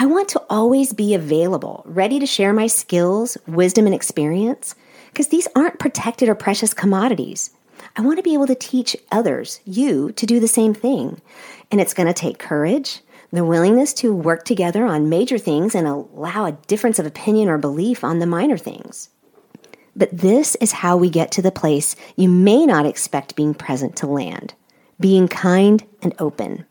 I 0.00 0.06
want 0.06 0.28
to 0.28 0.42
always 0.48 0.92
be 0.92 1.14
available, 1.14 1.82
ready 1.84 2.20
to 2.20 2.26
share 2.26 2.52
my 2.52 2.68
skills, 2.68 3.36
wisdom, 3.48 3.84
and 3.84 3.94
experience, 3.94 4.76
because 5.08 5.26
these 5.26 5.48
aren't 5.56 5.80
protected 5.80 6.28
or 6.28 6.36
precious 6.36 6.72
commodities. 6.72 7.50
I 7.96 8.02
want 8.02 8.16
to 8.18 8.22
be 8.22 8.32
able 8.32 8.46
to 8.46 8.54
teach 8.54 8.96
others, 9.10 9.58
you, 9.64 10.12
to 10.12 10.24
do 10.24 10.38
the 10.38 10.46
same 10.46 10.72
thing. 10.72 11.20
And 11.72 11.80
it's 11.80 11.94
going 11.94 12.06
to 12.06 12.14
take 12.14 12.38
courage, 12.38 13.00
the 13.32 13.44
willingness 13.44 13.92
to 13.94 14.14
work 14.14 14.44
together 14.44 14.84
on 14.84 15.08
major 15.08 15.36
things 15.36 15.74
and 15.74 15.88
allow 15.88 16.44
a 16.46 16.52
difference 16.52 17.00
of 17.00 17.06
opinion 17.06 17.48
or 17.48 17.58
belief 17.58 18.04
on 18.04 18.20
the 18.20 18.26
minor 18.26 18.56
things. 18.56 19.08
But 19.96 20.16
this 20.16 20.54
is 20.60 20.70
how 20.70 20.96
we 20.96 21.10
get 21.10 21.32
to 21.32 21.42
the 21.42 21.50
place 21.50 21.96
you 22.14 22.28
may 22.28 22.66
not 22.66 22.86
expect 22.86 23.34
being 23.34 23.52
present 23.52 23.96
to 23.96 24.06
land 24.06 24.54
being 25.00 25.28
kind 25.28 25.84
and 26.02 26.12
open. 26.18 26.66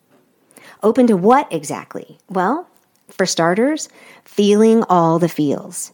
Open 0.84 1.08
to 1.08 1.16
what 1.16 1.52
exactly? 1.52 2.20
Well, 2.30 2.70
for 3.10 3.26
starters, 3.26 3.90
feeling 4.24 4.84
all 4.90 5.20
the 5.20 5.30
feels. 5.30 5.92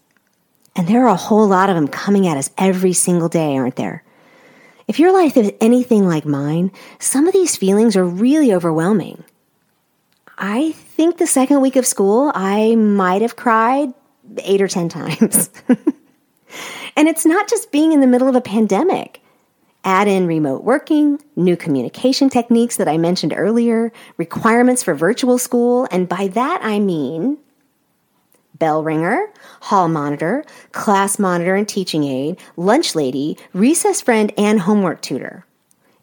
And 0.75 0.87
there 0.87 1.05
are 1.05 1.09
a 1.09 1.15
whole 1.15 1.47
lot 1.47 1.69
of 1.69 1.75
them 1.75 1.87
coming 1.87 2.27
at 2.27 2.37
us 2.37 2.49
every 2.57 2.93
single 2.93 3.29
day, 3.29 3.57
aren't 3.57 3.75
there? 3.75 4.03
If 4.87 4.99
your 4.99 5.13
life 5.13 5.37
is 5.37 5.53
anything 5.61 6.07
like 6.07 6.25
mine, 6.25 6.71
some 6.99 7.27
of 7.27 7.33
these 7.33 7.55
feelings 7.55 7.95
are 7.95 8.05
really 8.05 8.53
overwhelming. 8.53 9.23
I 10.37 10.71
think 10.71 11.17
the 11.17 11.27
second 11.27 11.61
week 11.61 11.75
of 11.75 11.85
school, 11.85 12.31
I 12.33 12.75
might 12.75 13.21
have 13.21 13.35
cried 13.35 13.93
eight 14.39 14.61
or 14.61 14.67
10 14.67 14.89
times. 14.89 15.49
and 16.97 17.07
it's 17.07 17.25
not 17.25 17.47
just 17.49 17.71
being 17.71 17.93
in 17.93 18.01
the 18.01 18.07
middle 18.07 18.27
of 18.27 18.35
a 18.35 18.41
pandemic. 18.41 19.22
Add 19.85 20.07
in 20.07 20.27
remote 20.27 20.63
working, 20.63 21.19
new 21.35 21.57
communication 21.57 22.29
techniques 22.29 22.77
that 22.77 22.87
I 22.87 22.97
mentioned 22.97 23.33
earlier, 23.35 23.91
requirements 24.17 24.81
for 24.81 24.93
virtual 24.93 25.37
school, 25.37 25.87
and 25.91 26.07
by 26.07 26.27
that 26.29 26.59
I 26.63 26.79
mean 26.79 27.37
bell 28.63 28.83
ringer, 28.83 29.29
hall 29.61 29.89
monitor, 29.89 30.45
class 30.71 31.19
monitor 31.19 31.55
and 31.55 31.67
teaching 31.67 32.05
aide, 32.05 32.39
lunch 32.55 32.95
lady, 32.95 33.37
recess 33.51 33.99
friend, 33.99 34.31
and 34.37 34.61
homework 34.61 35.01
tutor. 35.01 35.45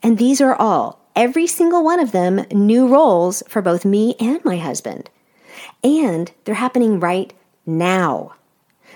And 0.02 0.18
these 0.18 0.42
are 0.42 0.54
all, 0.54 1.00
every 1.16 1.46
single 1.46 1.82
one 1.82 2.00
of 2.00 2.12
them, 2.12 2.44
new 2.50 2.86
roles 2.86 3.42
for 3.48 3.62
both 3.62 3.86
me 3.86 4.14
and 4.20 4.44
my 4.44 4.58
husband. 4.58 5.08
And 5.82 6.30
they're 6.44 6.54
happening 6.54 7.00
right 7.00 7.32
now. 7.64 8.34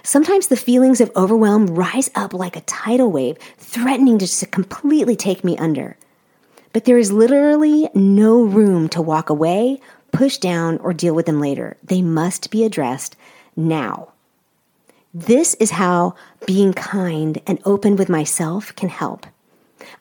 Sometimes 0.03 0.49
the 0.49 0.57
feelings 0.57 1.01
of 1.01 1.11
overwhelm 1.17 1.67
rise 1.67 2.11
up 2.15 2.35
like 2.35 2.57
a 2.57 2.63
tidal 2.63 3.11
wave, 3.11 3.39
threatening 3.59 4.19
to 4.19 4.27
just 4.27 4.51
completely 4.51 5.17
take 5.17 5.45
me 5.45 5.57
under. 5.59 5.97
But 6.73 6.85
there 6.85 6.99
is 6.99 7.13
literally 7.13 7.89
no 7.95 8.43
room 8.43 8.89
to 8.91 9.01
walk 9.01 9.31
away, 9.31 9.81
push 10.13 10.39
down, 10.39 10.79
or 10.79 10.93
deal 10.93 11.15
with 11.15 11.27
them 11.27 11.41
later. 11.41 11.77
They 11.83 12.03
must 12.03 12.51
be 12.51 12.65
addressed 12.65 13.17
now. 13.57 14.13
This 15.13 15.55
is 15.55 15.71
how 15.71 16.17
being 16.47 16.73
kind 16.73 17.41
and 17.47 17.61
open 17.65 17.95
with 17.97 18.09
myself 18.09 18.75
can 18.75 18.89
help. 18.89 19.27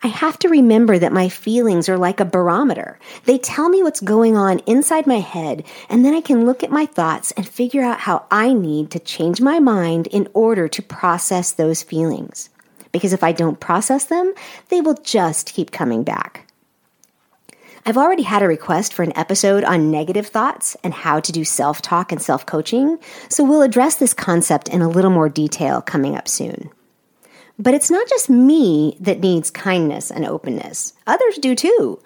I 0.05 0.07
have 0.07 0.38
to 0.39 0.50
remember 0.50 1.00
that 1.00 1.13
my 1.13 1.29
feelings 1.29 1.88
are 1.88 1.98
like 1.98 2.19
a 2.19 2.25
barometer. 2.25 3.00
They 3.24 3.38
tell 3.38 3.69
me 3.69 3.81
what's 3.81 4.01
going 4.01 4.36
on 4.36 4.60
inside 4.65 5.07
my 5.07 5.22
head, 5.22 5.63
and 5.88 6.03
then 6.03 6.13
I 6.13 6.19
can 6.19 6.45
look 6.45 6.62
at 6.62 6.72
my 6.72 6.86
thoughts 6.86 7.31
and 7.31 7.48
figure 7.48 7.81
out 7.81 8.01
how 8.01 8.25
I 8.29 8.51
need 8.51 8.91
to 8.91 9.00
change 9.00 9.39
my 9.39 9.60
mind 9.60 10.07
in 10.07 10.27
order 10.33 10.67
to 10.67 10.81
process 10.81 11.53
those 11.53 11.83
feelings. 11.83 12.50
Because 12.91 13.13
if 13.13 13.24
I 13.24 13.31
don't 13.31 13.62
process 13.62 14.05
them, 14.05 14.33
they 14.67 14.81
will 14.81 14.95
just 14.95 15.53
keep 15.53 15.72
coming 15.72 16.03
back. 16.03 16.51
I've 17.86 17.98
already 17.98 18.24
had 18.24 18.43
a 18.43 18.48
request 18.48 18.93
for 18.93 19.03
an 19.03 19.17
episode 19.17 19.63
on 19.63 19.89
negative 19.89 20.27
thoughts 20.27 20.75
and 20.83 20.93
how 20.93 21.22
to 21.22 21.31
do 21.31 21.45
self 21.45 21.81
talk 21.81 22.12
and 22.12 22.22
self 22.22 22.45
coaching, 22.45 23.00
so 23.29 23.45
we'll 23.45 23.62
address 23.62 23.95
this 23.95 24.13
concept 24.13 24.67
in 24.67 24.81
a 24.81 24.89
little 24.89 25.12
more 25.12 25.29
detail 25.29 25.81
coming 25.81 26.17
up 26.17 26.27
soon. 26.27 26.72
But 27.60 27.74
it's 27.74 27.91
not 27.91 28.10
just 28.10 28.29
me 28.29 28.98
that 29.00 29.19
needs 29.19 29.51
kindness 29.51 30.10
and 30.10 30.25
openness, 30.25 30.93
others 31.05 31.38
do 31.38 31.55
too, 31.55 32.00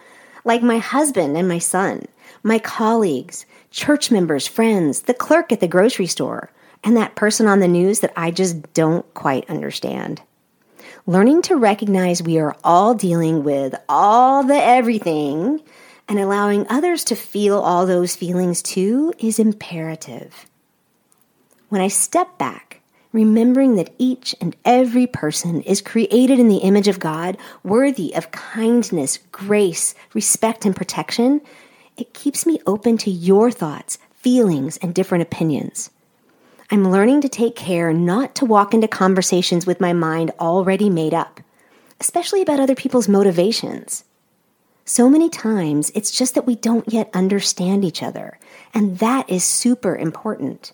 like 0.44 0.62
my 0.62 0.78
husband 0.78 1.38
and 1.38 1.48
my 1.48 1.60
son, 1.60 2.06
my 2.44 2.60
colleagues, 2.60 3.46
church 3.72 4.12
members, 4.12 4.46
friends, 4.46 5.04
the 5.04 5.14
clerk 5.14 5.52
at 5.52 5.60
the 5.62 5.68
grocery 5.68 6.08
store, 6.08 6.52
and 6.84 6.98
that 6.98 7.16
person 7.16 7.48
on 7.48 7.60
the 7.60 7.68
news 7.68 8.02
that 8.02 8.14
I 8.16 8.32
just 8.32 8.74
don't 8.74 9.12
quite 9.14 9.50
understand. 9.50 10.22
Learning 11.06 11.42
to 11.44 11.56
recognize 11.56 12.22
we 12.22 12.38
are 12.40 12.56
all 12.66 12.94
dealing 12.94 13.46
with 13.46 13.74
all 13.88 14.44
the 14.44 14.62
everything 14.62 15.62
and 16.10 16.20
allowing 16.20 16.68
others 16.70 17.06
to 17.06 17.16
feel 17.16 17.60
all 17.60 17.86
those 17.86 18.18
feelings 18.18 18.62
too 18.62 19.14
is 19.18 19.40
imperative. 19.40 20.46
When 21.70 21.80
I 21.80 21.88
step 21.88 22.38
back, 22.38 22.67
remembering 23.18 23.78
that 23.78 23.92
each 23.98 24.36
and 24.40 24.56
every 24.64 25.08
person 25.08 25.64
is 25.64 25.82
created 25.82 26.40
in 26.40 26.50
the 26.50 26.58
image 26.58 26.88
of 26.88 27.00
God, 27.00 27.36
worthy 27.64 28.14
of 28.14 28.30
kindness, 28.30 29.18
grace, 29.32 29.96
respect, 30.14 30.66
and 30.66 30.76
protection, 30.76 31.42
it 31.98 32.14
keeps 32.14 32.46
me 32.46 32.60
open 32.68 32.96
to 33.00 33.10
your 33.10 33.50
thoughts, 33.50 33.98
feelings, 34.14 34.78
and 34.78 34.94
different 34.94 35.24
opinions. 35.24 35.90
I'm 36.70 36.92
learning 36.92 37.22
to 37.22 37.30
take 37.30 37.56
care 37.56 37.92
not 37.92 38.36
to 38.36 38.46
walk 38.46 38.76
into 38.76 38.88
conversations 38.88 39.66
with 39.66 39.82
my 39.82 39.94
mind 39.94 40.30
already 40.40 40.88
made 40.88 41.16
up, 41.16 41.40
especially 42.00 42.44
about 42.44 42.60
other 42.60 42.76
people's 42.76 43.10
motivations. 43.10 44.04
So 44.86 45.10
many 45.10 45.32
times, 45.32 45.92
it's 45.96 46.12
just 46.12 46.36
that 46.36 46.46
we 46.46 46.56
don't 46.56 46.94
yet 46.94 47.10
understand 47.16 47.84
each 47.84 48.04
other, 48.04 48.38
and 48.76 49.00
that 49.00 49.28
is 49.28 49.44
super 49.44 49.96
important. 49.96 50.72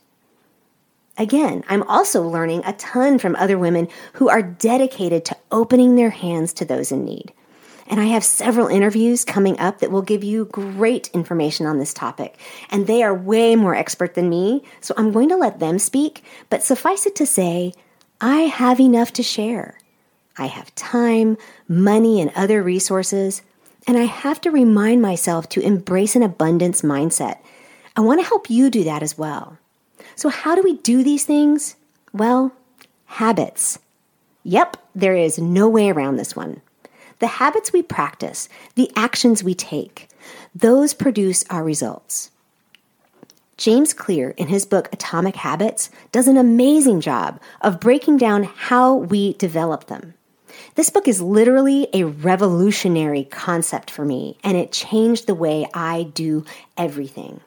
Again, 1.18 1.64
I'm 1.68 1.84
also 1.84 2.28
learning 2.28 2.64
a 2.66 2.74
ton 2.74 3.20
from 3.20 3.36
other 3.36 3.58
women 3.58 3.88
who 4.14 4.30
are 4.30 4.42
dedicated 4.42 5.26
to 5.26 5.38
opening 5.52 5.96
their 5.96 6.10
hands 6.10 6.54
to 6.54 6.66
those 6.66 6.92
in 6.92 7.06
need. 7.06 7.32
And 7.88 8.00
I 8.00 8.06
have 8.06 8.24
several 8.24 8.68
interviews 8.68 9.26
coming 9.26 9.60
up 9.60 9.80
that 9.80 9.92
will 9.92 10.02
give 10.02 10.24
you 10.24 10.46
great 10.46 11.10
information 11.14 11.66
on 11.66 11.78
this 11.78 11.94
topic. 11.94 12.40
And 12.72 12.88
they 12.88 13.04
are 13.04 13.14
way 13.14 13.56
more 13.56 13.76
expert 13.76 14.16
than 14.16 14.30
me, 14.30 14.64
so 14.82 14.94
I'm 14.98 15.12
going 15.12 15.30
to 15.30 15.36
let 15.36 15.60
them 15.60 15.78
speak. 15.78 16.24
But 16.50 16.64
suffice 16.64 17.06
it 17.06 17.16
to 17.18 17.26
say, 17.26 17.74
I 18.20 18.42
have 18.42 18.80
enough 18.80 19.14
to 19.14 19.24
share. 19.24 19.78
I 20.38 20.48
have 20.48 20.74
time, 20.74 21.38
money, 21.68 22.22
and 22.22 22.32
other 22.36 22.64
resources, 22.64 23.44
and 23.86 23.98
I 23.98 24.06
have 24.06 24.42
to 24.42 24.50
remind 24.50 25.02
myself 25.02 25.50
to 25.50 25.62
embrace 25.62 26.16
an 26.16 26.24
abundance 26.24 26.82
mindset. 26.82 27.38
I 27.96 28.02
want 28.02 28.22
to 28.22 28.28
help 28.28 28.50
you 28.50 28.72
do 28.72 28.84
that 28.86 29.04
as 29.04 29.18
well. 29.18 29.60
So, 30.16 30.30
how 30.30 30.56
do 30.56 30.62
we 30.64 30.78
do 30.78 31.04
these 31.04 31.26
things? 31.26 31.76
Well, 32.12 32.54
habits. 33.06 33.80
Yep, 34.44 34.78
there 34.94 35.16
is 35.16 35.40
no 35.40 35.70
way 35.70 35.90
around 35.90 36.18
this 36.18 36.36
one. 36.36 36.62
The 37.20 37.28
habits 37.28 37.72
we 37.72 37.82
practice, 37.82 38.50
the 38.76 38.92
actions 38.96 39.44
we 39.44 39.56
take, 39.56 40.10
those 40.54 40.94
produce 40.94 41.46
our 41.50 41.64
results. 41.64 42.32
James 43.56 43.94
Clear, 43.94 44.32
in 44.32 44.48
his 44.48 44.66
book 44.66 44.90
Atomic 44.92 45.36
Habits, 45.36 45.90
does 46.12 46.28
an 46.28 46.38
amazing 46.38 47.02
job 47.02 47.40
of 47.62 47.80
breaking 47.80 48.18
down 48.18 48.44
how 48.44 48.96
we 48.96 49.34
develop 49.34 49.86
them. 49.86 50.16
This 50.76 50.90
book 50.90 51.08
is 51.08 51.22
literally 51.22 51.88
a 51.94 52.04
revolutionary 52.04 53.26
concept 53.26 53.92
for 53.92 54.04
me, 54.04 54.38
and 54.44 54.58
it 54.58 54.72
changed 54.72 55.28
the 55.28 55.36
way 55.36 55.68
I 55.74 56.04
do 56.14 56.46
everything. 56.78 57.42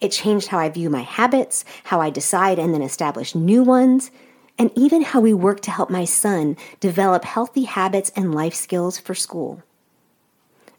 It 0.00 0.12
changed 0.12 0.48
how 0.48 0.58
I 0.58 0.68
view 0.68 0.90
my 0.90 1.02
habits, 1.02 1.64
how 1.84 2.00
I 2.00 2.10
decide 2.10 2.58
and 2.58 2.74
then 2.74 2.82
establish 2.82 3.34
new 3.34 3.62
ones, 3.62 4.10
and 4.58 4.70
even 4.74 5.02
how 5.02 5.20
we 5.20 5.34
work 5.34 5.60
to 5.60 5.70
help 5.70 5.90
my 5.90 6.04
son 6.04 6.56
develop 6.80 7.24
healthy 7.24 7.64
habits 7.64 8.10
and 8.16 8.34
life 8.34 8.54
skills 8.54 8.98
for 8.98 9.14
school. 9.14 9.62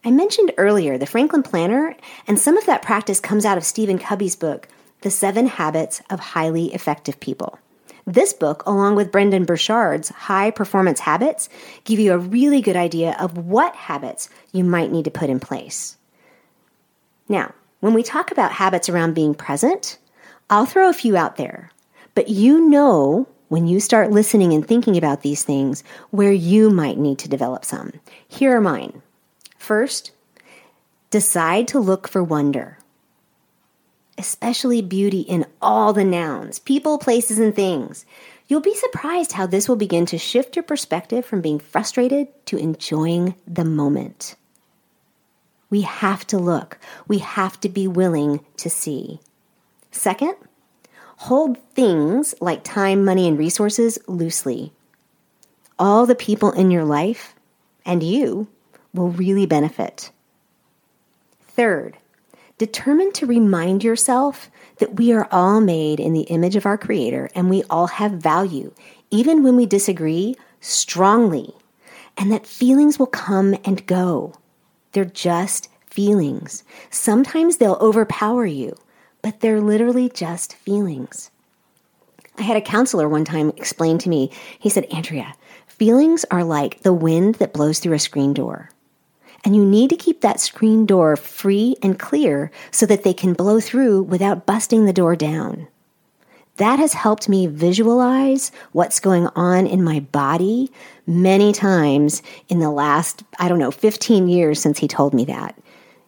I 0.03 0.11
mentioned 0.11 0.53
earlier 0.57 0.97
the 0.97 1.05
Franklin 1.05 1.43
Planner, 1.43 1.95
and 2.27 2.39
some 2.39 2.57
of 2.57 2.65
that 2.65 2.81
practice 2.81 3.19
comes 3.19 3.45
out 3.45 3.57
of 3.57 3.65
Stephen 3.65 3.99
Covey's 3.99 4.35
book, 4.35 4.67
The 5.01 5.11
Seven 5.11 5.47
Habits 5.47 6.01
of 6.09 6.19
Highly 6.19 6.73
Effective 6.73 7.19
People. 7.19 7.59
This 8.05 8.31
book, 8.31 8.63
along 8.65 8.95
with 8.95 9.11
Brendon 9.11 9.43
Burchard's 9.43 10.09
High 10.09 10.49
Performance 10.51 11.01
Habits, 11.01 11.49
give 11.83 11.99
you 11.99 12.13
a 12.13 12.17
really 12.17 12.61
good 12.61 12.77
idea 12.77 13.17
of 13.19 13.37
what 13.37 13.75
habits 13.75 14.29
you 14.53 14.63
might 14.63 14.91
need 14.91 15.03
to 15.05 15.11
put 15.11 15.29
in 15.29 15.41
place. 15.41 15.97
Now, 17.27 17.53
when 17.79 17.93
we 17.93 18.03
talk 18.03 18.31
about 18.31 18.51
habits 18.51 18.89
around 18.89 19.13
being 19.13 19.35
present, 19.35 19.97
I'll 20.49 20.65
throw 20.65 20.89
a 20.89 20.93
few 20.93 21.15
out 21.15 21.35
there, 21.35 21.71
but 22.15 22.29
you 22.29 22.67
know 22.69 23.27
when 23.49 23.67
you 23.67 23.79
start 23.79 24.11
listening 24.11 24.53
and 24.53 24.67
thinking 24.67 24.97
about 24.97 25.21
these 25.21 25.43
things 25.43 25.83
where 26.09 26.31
you 26.31 26.69
might 26.69 26.97
need 26.97 27.19
to 27.19 27.29
develop 27.29 27.63
some. 27.63 27.93
Here 28.27 28.57
are 28.57 28.61
mine. 28.61 29.01
First, 29.57 30.11
decide 31.09 31.67
to 31.69 31.79
look 31.79 32.07
for 32.07 32.23
wonder, 32.23 32.77
especially 34.17 34.81
beauty 34.81 35.21
in 35.21 35.45
all 35.61 35.93
the 35.93 36.03
nouns, 36.03 36.59
people, 36.59 36.97
places, 36.97 37.39
and 37.39 37.55
things. 37.55 38.05
You'll 38.47 38.61
be 38.61 38.75
surprised 38.75 39.33
how 39.33 39.45
this 39.45 39.67
will 39.67 39.75
begin 39.75 40.05
to 40.07 40.17
shift 40.17 40.55
your 40.55 40.63
perspective 40.63 41.25
from 41.25 41.41
being 41.41 41.59
frustrated 41.59 42.27
to 42.47 42.57
enjoying 42.57 43.35
the 43.45 43.65
moment. 43.65 44.35
We 45.69 45.81
have 45.81 46.25
to 46.27 46.37
look, 46.37 46.79
we 47.07 47.19
have 47.19 47.59
to 47.61 47.69
be 47.69 47.87
willing 47.87 48.45
to 48.57 48.69
see. 48.69 49.19
Second, 49.91 50.35
Hold 51.21 51.57
things 51.73 52.35
like 52.39 52.63
time, 52.63 53.03
money, 53.03 53.27
and 53.27 53.39
resources 53.39 53.97
loosely. 54.07 54.71
All 55.79 56.05
the 56.05 56.15
people 56.15 56.51
in 56.51 56.69
your 56.69 56.85
life 56.85 57.33
and 57.85 58.03
you 58.03 58.47
will 58.93 59.09
really 59.09 59.47
benefit. 59.47 60.11
Third, 61.41 61.97
determine 62.59 63.11
to 63.13 63.25
remind 63.25 63.83
yourself 63.83 64.51
that 64.77 64.97
we 64.97 65.11
are 65.11 65.27
all 65.31 65.59
made 65.59 65.99
in 65.99 66.13
the 66.13 66.21
image 66.21 66.55
of 66.55 66.67
our 66.67 66.77
Creator 66.77 67.31
and 67.33 67.49
we 67.49 67.63
all 67.63 67.87
have 67.87 68.11
value, 68.11 68.71
even 69.09 69.41
when 69.41 69.55
we 69.55 69.65
disagree 69.65 70.35
strongly, 70.61 71.55
and 72.15 72.31
that 72.31 72.45
feelings 72.45 72.99
will 72.99 73.07
come 73.07 73.55
and 73.65 73.87
go. 73.87 74.35
They're 74.97 75.05
just 75.05 75.69
feelings. 75.85 76.63
Sometimes 76.89 77.57
they'll 77.57 77.77
overpower 77.79 78.47
you 78.47 78.75
but 79.21 79.41
they're 79.41 79.61
literally 79.61 80.09
just 80.09 80.55
feelings. 80.55 81.31
I 82.37 82.43
had 82.43 82.55
a 82.55 82.61
counselor 82.61 83.09
one 83.09 83.25
time 83.25 83.49
explain 83.49 83.97
to 83.99 84.09
me, 84.09 84.31
he 84.57 84.69
said, 84.69 84.85
Andrea, 84.85 85.33
feelings 85.67 86.25
are 86.31 86.43
like 86.43 86.81
the 86.81 86.93
wind 86.93 87.35
that 87.35 87.53
blows 87.53 87.79
through 87.79 87.95
a 87.95 87.99
screen 87.99 88.33
door. 88.33 88.69
And 89.43 89.53
you 89.53 89.65
need 89.65 89.89
to 89.89 89.97
keep 89.97 90.21
that 90.21 90.39
screen 90.39 90.85
door 90.85 91.17
free 91.17 91.75
and 91.83 91.99
clear 91.99 92.51
so 92.71 92.85
that 92.85 93.03
they 93.03 93.13
can 93.13 93.33
blow 93.33 93.59
through 93.59 94.03
without 94.03 94.45
busting 94.45 94.85
the 94.85 94.93
door 94.93 95.15
down. 95.15 95.67
That 96.57 96.79
has 96.79 96.93
helped 96.93 97.29
me 97.29 97.47
visualize 97.47 98.51
what's 98.71 98.99
going 98.99 99.27
on 99.35 99.67
in 99.67 99.83
my 99.83 99.99
body 99.99 100.71
many 101.05 101.53
times 101.53 102.21
in 102.49 102.59
the 102.59 102.71
last, 102.71 103.23
I 103.39 103.47
don't 103.47 103.59
know, 103.59 103.71
15 103.71 104.27
years 104.27 104.59
since 104.59 104.79
he 104.79 104.87
told 104.87 105.13
me 105.13 105.25
that. 105.25 105.55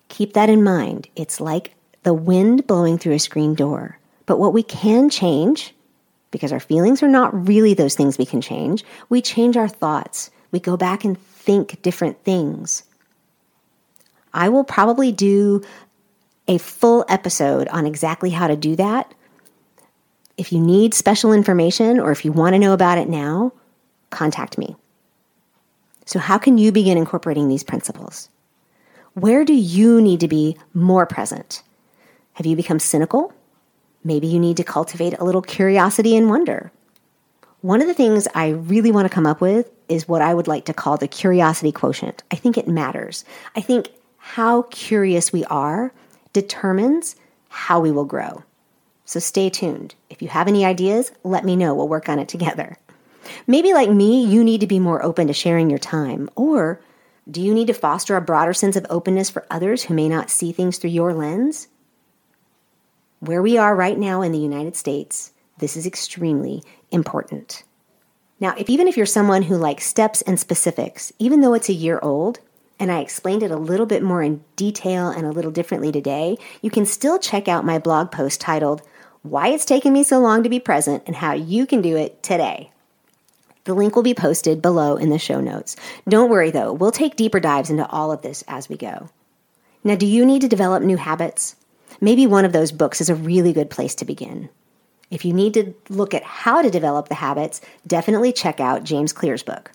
Keep 0.10 0.34
that 0.34 0.50
in 0.50 0.64
mind. 0.64 1.08
It's 1.16 1.40
like 1.40 1.76
the 2.04 2.14
wind 2.14 2.66
blowing 2.66 2.98
through 2.98 3.14
a 3.14 3.20
screen 3.20 3.54
door. 3.54 4.00
But 4.26 4.40
what 4.40 4.54
we 4.54 4.64
can 4.64 5.10
change, 5.10 5.74
because 6.32 6.52
our 6.52 6.60
feelings 6.60 7.04
are 7.04 7.08
not 7.08 7.48
really 7.48 7.74
those 7.76 7.96
things 7.96 8.18
we 8.18 8.26
can 8.26 8.42
change, 8.42 8.84
we 9.10 9.22
change 9.22 9.56
our 9.56 9.68
thoughts. 9.68 10.32
We 10.52 10.60
go 10.60 10.78
back 10.78 11.06
and 11.06 11.20
think 11.20 11.82
different 11.84 12.24
things. 12.24 12.84
I 14.34 14.50
will 14.50 14.64
probably 14.64 15.12
do 15.12 15.62
a 16.48 16.58
full 16.58 17.06
episode 17.08 17.68
on 17.68 17.86
exactly 17.86 18.32
how 18.32 18.48
to 18.48 18.56
do 18.56 18.76
that. 18.78 19.14
If 20.40 20.54
you 20.54 20.60
need 20.62 20.94
special 20.94 21.34
information 21.34 22.00
or 22.00 22.14
if 22.14 22.24
you 22.24 22.32
want 22.32 22.54
to 22.54 22.60
know 22.60 22.72
about 22.72 22.98
it 22.98 23.10
now, 23.10 23.52
contact 24.10 24.58
me. 24.58 24.78
So, 26.06 26.18
how 26.18 26.38
can 26.38 26.58
you 26.58 26.72
begin 26.72 26.98
incorporating 26.98 27.50
these 27.50 27.62
principles? 27.62 28.30
Where 29.16 29.44
do 29.44 29.54
you 29.54 30.00
need 30.00 30.22
to 30.22 30.30
be 30.30 30.56
more 30.74 31.06
present? 31.06 31.62
Have 32.36 32.46
you 32.46 32.56
become 32.56 32.80
cynical? 32.80 33.34
Maybe 34.06 34.28
you 34.28 34.40
need 34.40 34.56
to 34.56 34.64
cultivate 34.64 35.20
a 35.20 35.26
little 35.26 35.42
curiosity 35.42 36.16
and 36.16 36.30
wonder. 36.30 36.72
One 37.60 37.82
of 37.82 37.88
the 37.88 37.94
things 37.94 38.26
I 38.34 38.52
really 38.52 38.92
want 38.94 39.10
to 39.10 39.14
come 39.14 39.28
up 39.28 39.42
with 39.42 39.70
is 39.90 40.08
what 40.08 40.22
I 40.22 40.34
would 40.34 40.48
like 40.48 40.64
to 40.68 40.74
call 40.74 40.96
the 40.96 41.10
curiosity 41.10 41.74
quotient. 41.74 42.24
I 42.32 42.38
think 42.38 42.58
it 42.58 42.66
matters. 42.66 43.26
I 43.58 43.62
think 43.62 43.90
how 44.20 44.62
curious 44.72 45.34
we 45.34 45.44
are 45.46 45.92
determines 46.32 47.18
how 47.50 47.82
we 47.82 47.92
will 47.92 48.06
grow. 48.06 48.46
So 49.10 49.20
stay 49.20 49.50
tuned. 49.50 49.96
If 50.12 50.22
you 50.22 50.28
have 50.28 50.48
any 50.48 50.64
ideas, 50.64 51.12
let 51.24 51.44
me 51.44 51.56
know. 51.56 51.74
We'll 51.74 51.88
work 51.88 52.10
on 52.10 52.20
it 52.20 52.28
together. 52.28 52.78
Maybe, 53.48 53.74
like 53.74 53.90
me, 53.90 54.24
you 54.24 54.44
need 54.44 54.62
to 54.62 54.68
be 54.68 54.78
more 54.78 55.04
open 55.04 55.26
to 55.26 55.34
sharing 55.34 55.68
your 55.68 55.80
time, 55.80 56.30
or 56.36 56.80
Do 57.30 57.42
you 57.42 57.54
need 57.54 57.68
to 57.68 57.74
foster 57.74 58.16
a 58.16 58.22
broader 58.22 58.54
sense 58.54 58.76
of 58.76 58.86
openness 58.90 59.30
for 59.30 59.46
others 59.50 59.84
who 59.84 59.94
may 59.94 60.10
not 60.10 60.30
see 60.30 60.52
things 60.52 60.78
through 60.78 60.92
your 60.92 61.14
lens? 61.14 61.68
Where 63.20 63.42
we 63.42 63.58
are 63.58 63.76
right 63.76 63.98
now 63.98 64.22
in 64.22 64.32
the 64.32 64.40
United 64.40 64.76
States, 64.76 65.32
this 65.58 65.76
is 65.76 65.86
extremely 65.86 66.64
important. 66.92 67.64
Now, 68.40 68.54
if 68.58 68.70
even 68.70 68.88
if 68.88 68.96
you're 68.96 69.06
someone 69.06 69.44
who 69.44 69.58
likes 69.58 69.86
steps 69.86 70.22
and 70.22 70.40
specifics, 70.40 71.12
even 71.20 71.42
though 71.42 71.54
it's 71.54 71.70
a 71.70 71.74
year 71.74 72.00
old, 72.02 72.40
and 72.80 72.92
I 72.92 73.02
explained 73.02 73.44
it 73.44 73.52
a 73.52 73.58
little 73.58 73.86
bit 73.86 74.02
more 74.02 74.24
in 74.24 74.44
detail 74.56 75.10
and 75.10 75.26
a 75.26 75.32
little 75.32 75.52
differently 75.52 75.92
today, 75.92 76.38
you 76.62 76.70
can 76.70 76.86
still 76.86 77.20
check 77.20 77.48
out 77.48 77.66
my 77.66 77.78
blog 77.78 78.12
post 78.12 78.40
titled, 78.40 78.82
Why 79.24 79.50
It's 79.50 79.66
Taken 79.66 79.92
Me 79.92 80.04
So 80.04 80.18
Long 80.20 80.44
to 80.44 80.50
Be 80.50 80.62
Present 80.62 81.04
and 81.06 81.14
How 81.14 81.34
You 81.34 81.66
Can 81.66 81.82
Do 81.82 81.98
It 81.98 82.24
Today. 82.24 82.72
The 83.66 83.74
link 83.74 83.94
will 83.94 84.02
be 84.02 84.14
posted 84.14 84.62
below 84.62 84.96
in 84.96 85.10
the 85.10 85.20
show 85.20 85.42
notes. 85.42 85.76
Don't 86.08 86.30
worry 86.30 86.52
though, 86.52 86.72
we'll 86.72 86.94
take 86.94 87.18
deeper 87.18 87.42
dives 87.42 87.70
into 87.70 87.86
all 87.86 88.14
of 88.14 88.22
this 88.22 88.46
as 88.48 88.70
we 88.70 88.78
go. 88.78 89.10
Now, 89.84 89.96
do 89.96 90.06
you 90.06 90.26
need 90.26 90.40
to 90.44 90.48
develop 90.48 90.84
new 90.84 90.96
habits? 90.96 91.58
Maybe 92.00 92.28
one 92.28 92.46
of 92.46 92.54
those 92.54 92.72
books 92.72 93.02
is 93.02 93.10
a 93.10 93.16
really 93.16 93.52
good 93.52 93.70
place 93.70 93.94
to 93.96 94.06
begin. 94.06 94.48
If 95.12 95.26
you 95.26 95.34
need 95.34 95.54
to 95.56 95.74
look 95.90 96.14
at 96.14 96.24
how 96.24 96.62
to 96.62 96.70
develop 96.70 97.10
the 97.10 97.16
habits, 97.16 97.60
definitely 97.86 98.32
check 98.32 98.62
out 98.62 98.86
James 98.86 99.12
Clear's 99.12 99.44
book. 99.44 99.74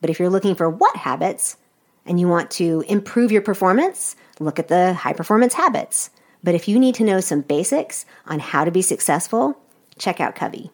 But 0.00 0.08
if 0.08 0.18
you're 0.18 0.30
looking 0.30 0.54
for 0.54 0.70
what 0.70 0.96
habits 0.96 1.58
and 2.06 2.18
you 2.18 2.26
want 2.26 2.50
to 2.52 2.82
improve 2.88 3.32
your 3.32 3.42
performance, 3.42 4.16
look 4.40 4.58
at 4.58 4.68
the 4.68 4.94
high 4.94 5.12
performance 5.12 5.52
habits. 5.52 6.08
But 6.42 6.54
if 6.54 6.68
you 6.68 6.78
need 6.78 6.94
to 6.96 7.04
know 7.04 7.20
some 7.20 7.40
basics 7.40 8.06
on 8.26 8.38
how 8.38 8.64
to 8.64 8.70
be 8.70 8.82
successful, 8.82 9.58
check 9.98 10.20
out 10.20 10.34
Covey. 10.34 10.70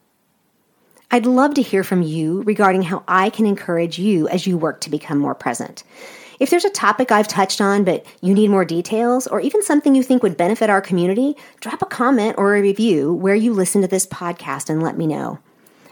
I'd 1.11 1.25
love 1.25 1.53
to 1.55 1.61
hear 1.61 1.83
from 1.83 2.01
you 2.01 2.41
regarding 2.43 2.83
how 2.83 3.03
I 3.07 3.29
can 3.29 3.45
encourage 3.45 3.99
you 3.99 4.27
as 4.27 4.47
you 4.47 4.57
work 4.57 4.81
to 4.81 4.89
become 4.89 5.17
more 5.17 5.35
present. 5.35 5.83
If 6.39 6.49
there's 6.49 6.65
a 6.65 6.69
topic 6.69 7.11
I've 7.11 7.27
touched 7.27 7.61
on, 7.61 7.83
but 7.83 8.05
you 8.21 8.33
need 8.33 8.49
more 8.49 8.65
details, 8.65 9.25
or 9.25 9.39
even 9.39 9.63
something 9.63 9.95
you 9.95 10.03
think 10.03 10.21
would 10.21 10.35
benefit 10.35 10.69
our 10.69 10.81
community, 10.81 11.35
drop 11.61 11.81
a 11.81 11.85
comment 11.85 12.35
or 12.37 12.55
a 12.55 12.61
review 12.61 13.13
where 13.13 13.35
you 13.35 13.53
listen 13.53 13.81
to 13.81 13.87
this 13.87 14.05
podcast 14.05 14.69
and 14.69 14.83
let 14.83 14.97
me 14.97 15.07
know. 15.07 15.39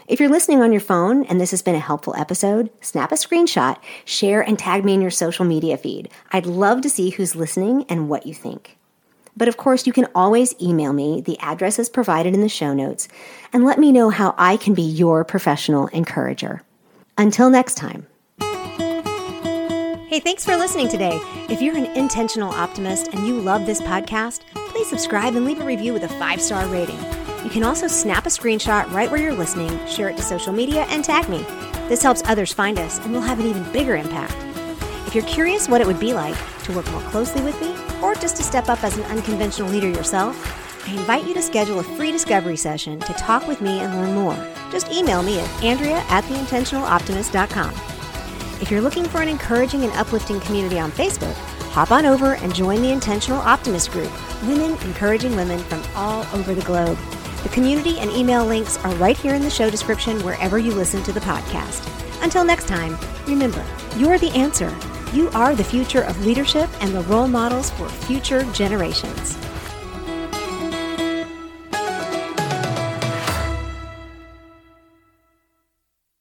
If 0.06 0.20
you're 0.20 0.28
listening 0.28 0.60
on 0.60 0.70
your 0.70 0.82
phone 0.82 1.24
and 1.24 1.40
this 1.40 1.50
has 1.52 1.62
been 1.62 1.74
a 1.74 1.80
helpful 1.80 2.14
episode, 2.16 2.70
snap 2.82 3.10
a 3.10 3.14
screenshot, 3.14 3.78
share, 4.04 4.42
and 4.42 4.58
tag 4.58 4.84
me 4.84 4.92
in 4.92 5.00
your 5.00 5.10
social 5.10 5.46
media 5.46 5.78
feed. 5.78 6.10
I'd 6.30 6.44
love 6.44 6.82
to 6.82 6.90
see 6.90 7.08
who's 7.08 7.34
listening 7.34 7.86
and 7.88 8.10
what 8.10 8.26
you 8.26 8.34
think. 8.34 8.76
But 9.36 9.48
of 9.48 9.56
course, 9.56 9.86
you 9.86 9.92
can 9.92 10.06
always 10.14 10.54
email 10.60 10.92
me. 10.92 11.20
The 11.20 11.38
address 11.40 11.78
is 11.78 11.88
provided 11.88 12.34
in 12.34 12.40
the 12.40 12.48
show 12.48 12.72
notes 12.72 13.08
and 13.52 13.64
let 13.64 13.78
me 13.78 13.92
know 13.92 14.10
how 14.10 14.34
I 14.38 14.56
can 14.56 14.74
be 14.74 14.82
your 14.82 15.24
professional 15.24 15.88
encourager. 15.88 16.62
Until 17.18 17.50
next 17.50 17.76
time. 17.76 18.06
Hey, 20.14 20.20
thanks 20.20 20.44
for 20.44 20.56
listening 20.56 20.88
today. 20.88 21.18
If 21.48 21.60
you're 21.60 21.76
an 21.76 21.86
intentional 21.96 22.50
optimist 22.50 23.08
and 23.08 23.26
you 23.26 23.40
love 23.40 23.66
this 23.66 23.80
podcast, 23.80 24.42
please 24.54 24.88
subscribe 24.88 25.34
and 25.34 25.44
leave 25.44 25.60
a 25.60 25.64
review 25.64 25.92
with 25.92 26.04
a 26.04 26.08
five 26.08 26.40
star 26.40 26.66
rating. 26.68 26.98
You 27.42 27.50
can 27.50 27.64
also 27.64 27.88
snap 27.88 28.24
a 28.26 28.28
screenshot 28.28 28.90
right 28.92 29.10
where 29.10 29.20
you're 29.20 29.34
listening, 29.34 29.84
share 29.86 30.08
it 30.08 30.16
to 30.16 30.22
social 30.22 30.52
media, 30.52 30.84
and 30.88 31.04
tag 31.04 31.28
me. 31.28 31.44
This 31.88 32.02
helps 32.02 32.22
others 32.26 32.52
find 32.52 32.78
us 32.78 32.98
and 33.00 33.12
we'll 33.12 33.22
have 33.22 33.40
an 33.40 33.46
even 33.46 33.70
bigger 33.72 33.96
impact. 33.96 34.53
If 35.14 35.22
you're 35.22 35.32
curious 35.32 35.68
what 35.68 35.80
it 35.80 35.86
would 35.86 36.00
be 36.00 36.12
like 36.12 36.34
to 36.64 36.72
work 36.72 36.90
more 36.90 37.00
closely 37.02 37.40
with 37.40 37.60
me, 37.60 37.72
or 38.02 38.16
just 38.16 38.36
to 38.38 38.42
step 38.42 38.68
up 38.68 38.82
as 38.82 38.96
an 38.98 39.04
unconventional 39.04 39.70
leader 39.70 39.88
yourself, 39.88 40.36
I 40.88 40.90
invite 40.90 41.24
you 41.24 41.34
to 41.34 41.40
schedule 41.40 41.78
a 41.78 41.84
free 41.84 42.10
discovery 42.10 42.56
session 42.56 42.98
to 42.98 43.12
talk 43.12 43.46
with 43.46 43.60
me 43.60 43.78
and 43.78 43.94
learn 43.94 44.12
more. 44.12 44.34
Just 44.72 44.90
email 44.90 45.22
me 45.22 45.38
at 45.38 45.62
andrea 45.62 45.98
at 46.08 46.24
theintentionaloptimist.com. 46.24 47.70
If 48.60 48.72
you're 48.72 48.80
looking 48.80 49.04
for 49.04 49.22
an 49.22 49.28
encouraging 49.28 49.84
and 49.84 49.92
uplifting 49.92 50.40
community 50.40 50.80
on 50.80 50.90
Facebook, 50.90 51.34
hop 51.70 51.92
on 51.92 52.06
over 52.06 52.34
and 52.34 52.52
join 52.52 52.82
the 52.82 52.90
Intentional 52.90 53.38
Optimist 53.38 53.92
Group, 53.92 54.10
women 54.42 54.72
encouraging 54.82 55.36
women 55.36 55.60
from 55.60 55.84
all 55.94 56.26
over 56.34 56.56
the 56.56 56.62
globe. 56.62 56.98
The 57.44 57.50
community 57.50 58.00
and 58.00 58.10
email 58.10 58.44
links 58.44 58.78
are 58.78 58.92
right 58.96 59.16
here 59.16 59.36
in 59.36 59.42
the 59.42 59.50
show 59.50 59.70
description 59.70 60.20
wherever 60.24 60.58
you 60.58 60.72
listen 60.72 61.04
to 61.04 61.12
the 61.12 61.20
podcast. 61.20 61.88
Until 62.24 62.42
next 62.42 62.66
time, 62.66 62.98
remember, 63.28 63.64
you're 63.96 64.18
the 64.18 64.30
answer. 64.30 64.76
You 65.14 65.30
are 65.30 65.54
the 65.54 65.62
future 65.62 66.02
of 66.02 66.26
leadership 66.26 66.68
and 66.82 66.92
the 66.92 67.02
role 67.02 67.28
models 67.28 67.70
for 67.70 67.88
future 67.88 68.42
generations. 68.52 69.38